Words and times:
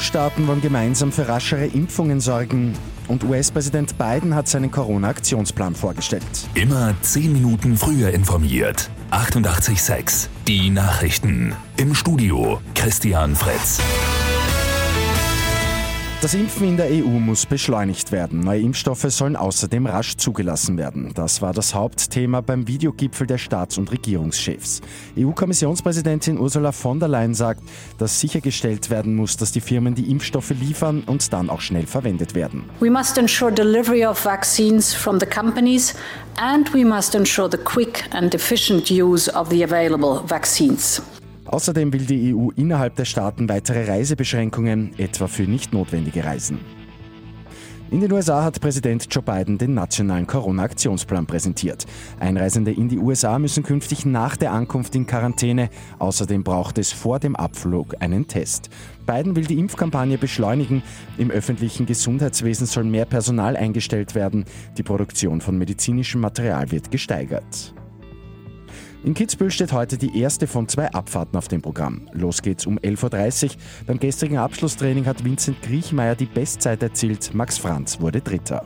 EU-Staaten 0.00 0.46
wollen 0.46 0.62
gemeinsam 0.62 1.12
für 1.12 1.28
raschere 1.28 1.66
Impfungen 1.66 2.20
sorgen. 2.20 2.72
Und 3.06 3.22
US-Präsident 3.24 3.98
Biden 3.98 4.34
hat 4.34 4.48
seinen 4.48 4.70
Corona-Aktionsplan 4.70 5.74
vorgestellt. 5.74 6.24
Immer 6.54 6.94
10 7.02 7.32
Minuten 7.32 7.76
früher 7.76 8.10
informiert. 8.10 8.88
88.6 9.10 10.28
Die 10.48 10.70
Nachrichten. 10.70 11.54
Im 11.76 11.94
Studio 11.94 12.60
Christian 12.74 13.36
Fritz. 13.36 13.80
Das 16.22 16.34
Impfen 16.34 16.68
in 16.68 16.76
der 16.76 16.90
EU 16.90 17.18
muss 17.18 17.46
beschleunigt 17.46 18.12
werden. 18.12 18.40
Neue 18.40 18.60
Impfstoffe 18.60 19.06
sollen 19.08 19.36
außerdem 19.36 19.86
rasch 19.86 20.18
zugelassen 20.18 20.76
werden. 20.76 21.12
Das 21.14 21.40
war 21.40 21.54
das 21.54 21.74
Hauptthema 21.74 22.42
beim 22.42 22.68
Videogipfel 22.68 23.26
der 23.26 23.38
Staats- 23.38 23.78
und 23.78 23.90
Regierungschefs. 23.90 24.82
EU-Kommissionspräsidentin 25.18 26.38
Ursula 26.38 26.72
von 26.72 27.00
der 27.00 27.08
Leyen 27.08 27.32
sagt, 27.32 27.62
dass 27.96 28.20
sichergestellt 28.20 28.90
werden 28.90 29.16
muss, 29.16 29.38
dass 29.38 29.52
die 29.52 29.62
Firmen 29.62 29.94
die 29.94 30.10
Impfstoffe 30.10 30.50
liefern 30.50 31.04
und 31.06 31.32
dann 31.32 31.48
auch 31.48 31.62
schnell 31.62 31.86
verwendet 31.86 32.34
werden. 32.34 32.64
We 32.80 32.90
must 32.90 33.16
ensure 33.16 33.50
delivery 33.50 34.04
of 34.04 34.22
vaccines 34.22 34.92
from 34.92 35.18
the 35.18 35.26
companies 35.26 35.94
and 36.36 36.70
we 36.74 36.84
must 36.84 37.14
ensure 37.14 37.48
the 37.50 37.56
quick 37.56 38.04
and 38.10 38.34
efficient 38.34 38.90
use 38.90 39.34
of 39.34 39.48
the 39.48 39.64
available 39.64 40.22
vaccines. 40.26 41.00
Außerdem 41.50 41.92
will 41.92 42.06
die 42.06 42.32
EU 42.32 42.50
innerhalb 42.54 42.94
der 42.94 43.04
Staaten 43.04 43.48
weitere 43.48 43.90
Reisebeschränkungen, 43.90 44.92
etwa 44.98 45.26
für 45.26 45.42
nicht 45.42 45.72
notwendige 45.72 46.22
Reisen. 46.24 46.60
In 47.90 48.00
den 48.00 48.12
USA 48.12 48.44
hat 48.44 48.60
Präsident 48.60 49.08
Joe 49.10 49.20
Biden 49.20 49.58
den 49.58 49.74
nationalen 49.74 50.28
Corona-Aktionsplan 50.28 51.26
präsentiert. 51.26 51.86
Einreisende 52.20 52.70
in 52.70 52.88
die 52.88 52.98
USA 52.98 53.36
müssen 53.40 53.64
künftig 53.64 54.06
nach 54.06 54.36
der 54.36 54.52
Ankunft 54.52 54.94
in 54.94 55.08
Quarantäne. 55.08 55.70
Außerdem 55.98 56.44
braucht 56.44 56.78
es 56.78 56.92
vor 56.92 57.18
dem 57.18 57.34
Abflug 57.34 57.96
einen 57.98 58.28
Test. 58.28 58.70
Biden 59.04 59.34
will 59.34 59.44
die 59.44 59.58
Impfkampagne 59.58 60.18
beschleunigen. 60.18 60.84
Im 61.18 61.32
öffentlichen 61.32 61.84
Gesundheitswesen 61.84 62.68
soll 62.68 62.84
mehr 62.84 63.06
Personal 63.06 63.56
eingestellt 63.56 64.14
werden. 64.14 64.44
Die 64.78 64.84
Produktion 64.84 65.40
von 65.40 65.58
medizinischem 65.58 66.20
Material 66.20 66.70
wird 66.70 66.92
gesteigert. 66.92 67.74
In 69.02 69.14
Kitzbühel 69.14 69.50
steht 69.50 69.72
heute 69.72 69.96
die 69.96 70.20
erste 70.20 70.46
von 70.46 70.68
zwei 70.68 70.90
Abfahrten 70.90 71.38
auf 71.38 71.48
dem 71.48 71.62
Programm. 71.62 72.06
Los 72.12 72.42
geht's 72.42 72.66
um 72.66 72.78
11.30 72.78 73.44
Uhr. 73.44 73.50
Beim 73.86 73.98
gestrigen 73.98 74.36
Abschlusstraining 74.36 75.06
hat 75.06 75.24
Vincent 75.24 75.62
Griechmeier 75.62 76.14
die 76.14 76.26
Bestzeit 76.26 76.82
erzielt. 76.82 77.32
Max 77.32 77.56
Franz 77.56 77.98
wurde 78.00 78.20
Dritter. 78.20 78.62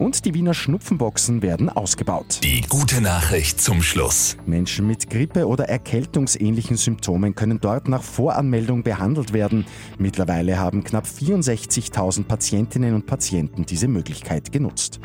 Und 0.00 0.24
die 0.24 0.32
Wiener 0.32 0.54
Schnupfenboxen 0.54 1.42
werden 1.42 1.68
ausgebaut. 1.68 2.40
Die 2.42 2.62
gute 2.62 3.02
Nachricht 3.02 3.60
zum 3.60 3.82
Schluss. 3.82 4.38
Menschen 4.46 4.86
mit 4.86 5.10
Grippe 5.10 5.46
oder 5.46 5.68
erkältungsähnlichen 5.68 6.78
Symptomen 6.78 7.34
können 7.34 7.60
dort 7.60 7.86
nach 7.86 8.02
Voranmeldung 8.02 8.82
behandelt 8.82 9.34
werden. 9.34 9.66
Mittlerweile 9.98 10.58
haben 10.58 10.84
knapp 10.84 11.04
64.000 11.04 12.24
Patientinnen 12.24 12.94
und 12.94 13.04
Patienten 13.04 13.66
diese 13.66 13.88
Möglichkeit 13.88 14.52
genutzt. 14.52 15.00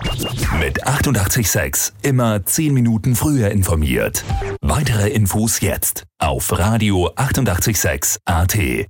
Mit 0.62 0.88
88.6 0.88 1.92
immer 2.02 2.46
10 2.46 2.74
Minuten 2.74 3.16
früher 3.16 3.52
informiert. 3.52 4.24
Weitere 4.62 5.09
Infos 5.09 5.59
jetzt 5.59 6.06
auf 6.20 6.58
Radio 6.58 7.09
88.6 7.16 8.20
AT. 8.24 8.88